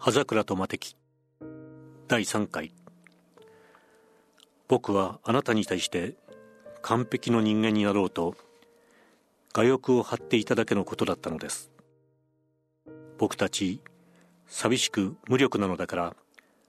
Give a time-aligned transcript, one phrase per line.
[0.00, 0.96] 葉桜と魔敵
[2.06, 2.72] 第3回。
[4.68, 6.14] 僕はあなたに対して
[6.82, 8.36] 完璧の人間になろうと
[9.56, 11.72] 我欲を張っていただけのことだったのです。
[13.18, 13.82] 僕たち
[14.46, 16.16] 寂しく無力なのだから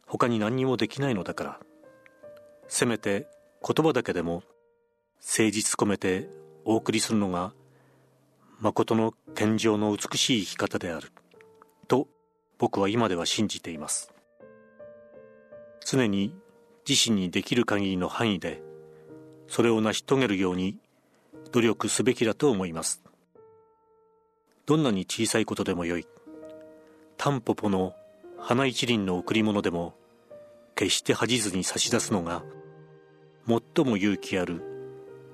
[0.08, 1.60] 他に何にもできないのだから。
[2.68, 3.28] せめて
[3.64, 4.42] 言葉だけでも
[5.18, 6.28] 誠実込めて
[6.66, 7.54] お送りするのが
[8.60, 11.12] 誠の健常の美しい生き方である。
[12.60, 14.14] 僕は今では信じています。
[15.86, 16.36] 常に
[16.88, 18.62] 自身にできる限りの範囲で
[19.48, 20.78] それを成し遂げるように
[21.52, 23.02] 努力すべきだと思います。
[24.66, 26.06] どんなに小さいことでもよい。
[27.18, 27.96] タンポポの
[28.38, 29.96] 花一輪の贈り物でも
[30.76, 32.44] 決して恥じずに差し出すのが
[33.48, 34.62] 最も勇気ある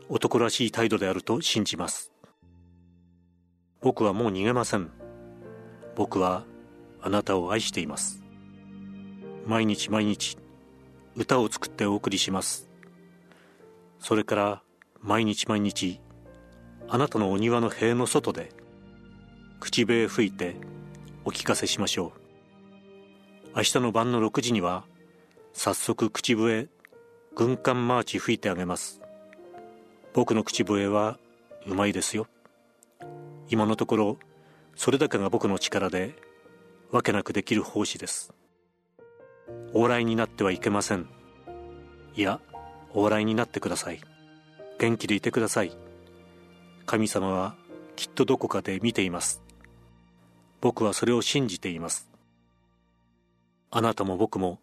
[0.10, 2.12] 男らしい態度であると信じます。
[3.82, 4.92] 僕はもう逃げません。
[5.96, 6.46] 僕は
[7.06, 8.24] あなたを愛しています。
[9.46, 10.40] 毎日毎日
[11.16, 12.68] 歌を作ってお送りします。
[14.00, 14.62] それから
[15.02, 16.02] 毎日毎日
[16.88, 18.50] あなたのお庭の塀の外で
[19.60, 20.56] 口笛吹いて
[21.26, 22.12] お聞かせしましょ
[23.54, 23.58] う。
[23.58, 24.84] 明日の晩の6時には
[25.54, 26.70] 早速口笛
[27.36, 29.00] 軍艦マーチ吹いてあげます。
[30.16, 31.20] 僕の口笛は
[31.68, 32.26] うまいですよ。
[33.48, 34.18] 今のところ
[34.76, 36.25] それだけが僕の力で
[36.92, 38.34] わけなくできる奉仕です。
[39.74, 41.08] 往来になってはいけません。
[42.16, 42.40] いや
[42.94, 44.02] 往来になってください。
[44.80, 45.72] 元気でいてください。
[46.86, 47.56] 神様は
[47.96, 49.42] きっとどこかで見ています。
[50.62, 52.10] 僕はそれを信じています。
[53.72, 54.60] あなたも僕も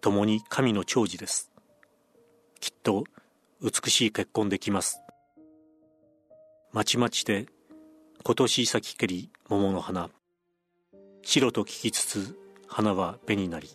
[0.00, 1.52] 共に神の長寿です。
[2.60, 3.04] きっと
[3.62, 5.00] 美しい結婚できます。
[6.72, 7.46] まちまちで
[8.22, 10.10] 今年咲きけり桃の花。
[11.28, 12.38] 白と聞きつつ
[12.68, 13.68] 花は紅なり。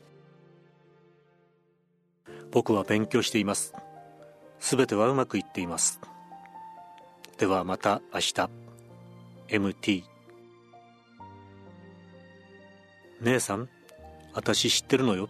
[2.50, 3.74] 僕は勉強しています。
[4.58, 6.00] すべてはうまくいっています。
[7.38, 8.50] ではまた明日。
[9.50, 10.04] MT
[13.20, 13.68] 姉さん
[14.34, 15.28] 私知ってるのよ。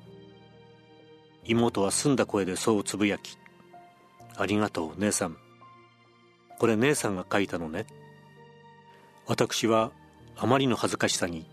[1.43, 3.39] 妹は澄んだ声でそうつぶやき。
[4.37, 5.37] ありがとう姉さん。
[6.59, 7.87] これ姉さんが書いたのね。
[9.25, 9.91] 私は
[10.37, 11.49] あまりの恥ずかしさに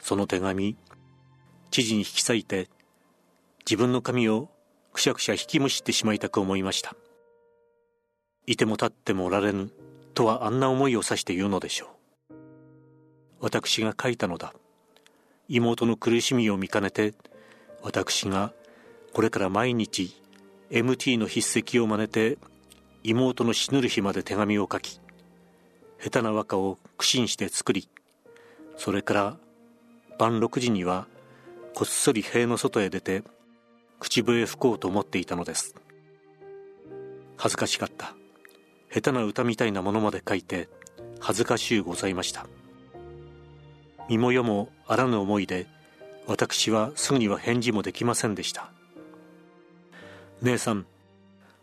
[0.00, 0.76] その手紙
[1.70, 2.68] 知事に引き裂いて
[3.60, 4.48] 自分の髪を
[4.92, 6.96] くしゃくしゃ引きむしってしまいたく思いました。
[8.46, 9.70] いても立ってもおられぬ
[10.14, 11.86] とはあんな思いを指して言うのでしょ
[12.30, 12.34] う。
[13.40, 14.54] 私が書いたのだ。
[15.48, 17.12] 妹の苦しみを見かねて
[17.82, 18.52] 私が
[19.12, 20.14] これから毎日
[20.70, 22.38] MT の筆跡を真似て
[23.02, 25.00] 妹の死ぬる日まで手紙を書き
[26.00, 27.88] 下手な和歌を苦心して作り
[28.76, 29.36] それから
[30.20, 31.06] 晩6時には
[31.74, 33.22] こっそり塀の外へ出て
[33.98, 35.74] 口笛吹こうと思っていたのです。
[37.38, 38.14] 恥ずかしかった。
[38.92, 40.68] 下手な歌みたいなものまで書いて
[41.20, 42.46] 恥ずかしゅうございました。
[44.10, 45.66] 身も世もあらぬ思いで
[46.26, 48.70] 私はすぐには返事もできませんでした。
[50.42, 50.84] 姉さん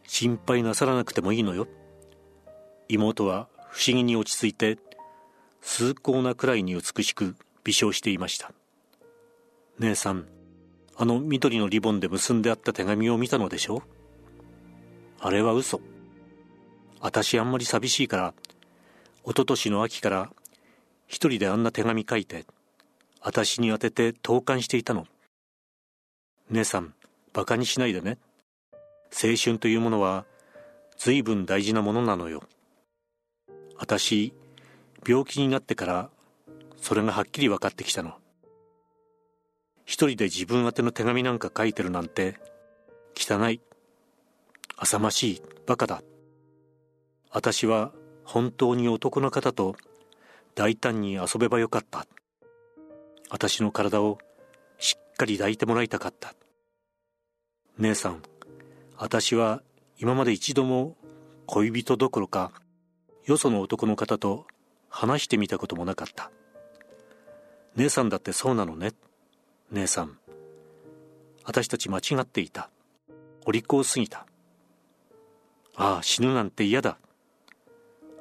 [0.07, 1.67] 心配なさらなくてもいいのよ。
[2.89, 4.79] 妹は不思議に落ち着いて
[5.61, 7.35] 崇高なくらいに美しく
[7.67, 8.53] 微笑していました。
[9.79, 10.25] 姉さん
[10.95, 13.83] あの緑のリボンで結んであった手紙を見たのでしょ
[15.19, 15.81] あれは嘘。
[17.01, 18.33] 私あんまり寂しいから
[19.23, 20.29] 一昨年の秋から
[21.07, 22.45] 一人であんな手紙書いて
[23.21, 25.05] 私に当てて投函していたの。
[26.49, 26.93] 姉さん
[27.33, 28.17] 馬鹿にしないでね。
[29.11, 30.25] 青春というものは
[30.97, 32.43] 随分大事なものなのよ。
[33.77, 34.33] 私
[35.05, 36.09] 病気になってから
[36.81, 38.13] それがはっきり分かってきたの。
[39.85, 42.35] 一人で自分宛ての手紙なんか書いてるなんて
[43.15, 43.61] 汚い
[44.75, 46.01] 浅ましいバカだ。
[47.31, 47.91] 私は
[48.23, 49.75] 本当に男の方と
[50.55, 52.05] 大胆に遊べばよかった。
[53.29, 54.17] 私の体を
[54.77, 56.33] しっかり抱いてもらいたかった。
[57.77, 58.23] 姉さん
[58.97, 59.61] 私は
[59.99, 60.95] 今まで一度も
[61.45, 62.51] 恋人どころか
[63.25, 64.45] よその男の方と
[64.89, 66.31] 話してみたこともなかった。
[67.77, 68.93] 姉さんだってそうなのね。
[69.69, 70.17] 姉さん。
[71.45, 72.71] 私たち間違っていた。
[73.45, 74.25] お利口すぎた。
[75.75, 76.97] ああ死ぬなんて嫌だ。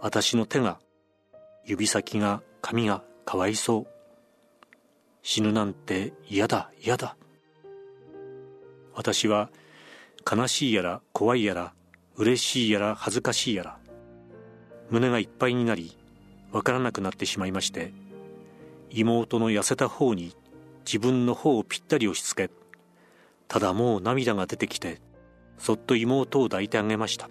[0.02, 0.78] 私の手が
[1.64, 3.86] 指先が髪がかわいそう。
[5.22, 7.16] 死ぬなんて嫌だ嫌だ。
[8.94, 9.48] 私は
[10.30, 11.72] 悲しいやら怖いやら
[12.16, 13.78] 嬉しいやら恥ずかしいやら。
[14.90, 15.96] 胸がいっぱいになり
[16.52, 17.94] わからなくなってしまいまして
[18.90, 20.34] 妹の痩せた方に
[20.84, 22.54] 自分の方をぴったり押し付け
[23.48, 25.00] ただもう涙が出てきて
[25.58, 27.30] そっと妹を抱いてあげました。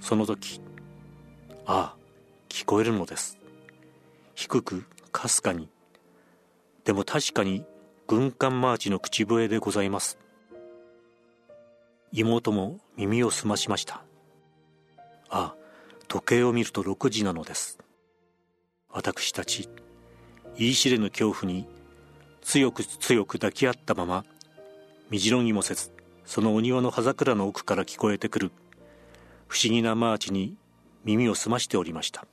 [0.00, 0.60] その時
[1.64, 1.96] ああ
[2.48, 3.38] 聞こえるのです。
[4.34, 5.68] 低くかすかに。
[6.84, 7.64] でも確かに
[8.06, 10.18] 軍艦マーチの口笛でございます。
[12.12, 14.02] 妹も耳を澄ましました。
[15.28, 15.56] ああ
[16.08, 17.78] 時計を見ると6時なのです。
[18.90, 19.68] 私たち
[20.58, 21.66] 言い知れぬ恐怖に
[22.42, 24.24] 強く強く抱き合ったまま
[25.10, 25.90] みじろぎもせず
[26.24, 28.52] そのお庭の葉桜の奥から聞こえてくる
[29.48, 30.56] 不思議なマーチに
[31.04, 32.26] 耳を澄ましておりました。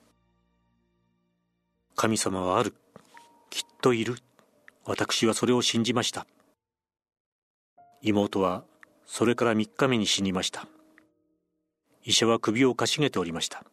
[1.96, 2.74] 神様はある。
[3.52, 4.16] きっといる。
[4.86, 6.26] 私はそれを信じました。
[8.02, 8.64] 妹は
[9.06, 10.68] それから3日目に死にました。
[12.04, 13.64] 医者は首をかしげておりました。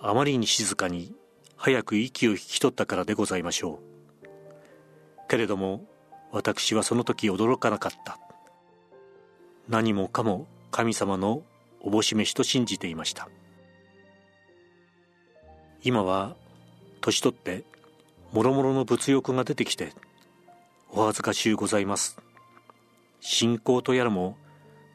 [0.00, 1.12] あまりに静かに
[1.60, 3.80] 早く息を引き取ったからでございましょ
[4.24, 5.26] う。
[5.28, 5.84] けれども
[6.30, 8.18] 私はその時驚かなかった。
[9.68, 11.42] 何もかも神様の
[11.80, 13.28] おぼし飯と信じていました。
[15.82, 16.36] 今は
[17.00, 17.64] 年取って
[18.32, 19.92] もろもろの物欲が出てきて
[20.90, 22.18] お恥ずかしゅうございます。
[23.20, 24.36] 信仰とやらも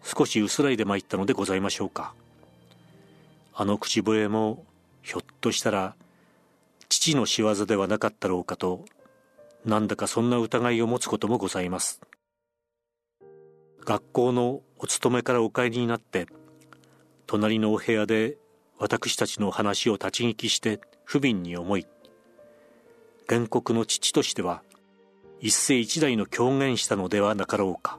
[0.02, 2.14] 少し薄らいで参ったのでございましょうか。
[3.54, 4.66] あの口笛も
[5.02, 5.96] ひょっとしたら
[6.96, 8.86] 父の仕業ではなかったろうかと
[9.66, 12.02] なんだかそんな疑いを持つこともございます。
[13.84, 16.28] 学校のお勤めからお帰りになって
[17.26, 18.38] 隣のお部屋で
[18.78, 21.88] 私たちの話を立ち聞きして不憫に思い
[23.28, 24.62] 原告の父としては
[25.42, 27.98] 一世一代の狂言したのではなかろうか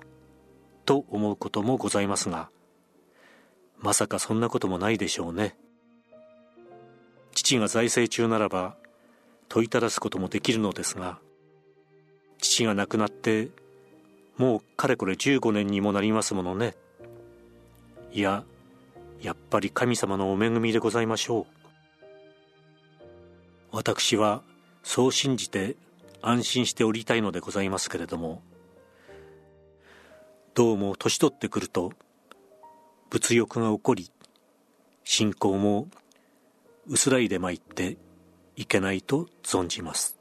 [0.87, 2.49] と思うこともございますが
[3.79, 5.57] まさかそんなこともないでしょうね。
[7.35, 8.77] 父が財政中ならば
[9.49, 11.19] 問いただすこともできるのですが
[12.39, 13.49] 父が亡くなって
[14.37, 16.75] もうかれこれ15年にもなりますものね。
[18.13, 18.45] いや
[19.21, 21.55] やっぱり神様のお恵みでございましょう。
[23.71, 24.43] 私は
[24.83, 25.77] そう信じて
[26.21, 28.43] 安心しておりたいのでございますけれども
[30.55, 31.93] どうも年取ってくると
[33.11, 34.11] 物欲が起こり
[35.03, 35.89] 信仰も
[36.87, 37.97] 薄らいでまいって
[38.57, 40.14] いけないと存じます。